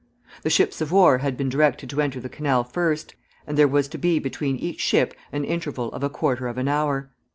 [0.41, 3.13] The ships of war had been directed to enter the canal first,
[3.45, 6.67] and there was to be between each ship an interval of a quarter of an
[6.67, 7.11] hour.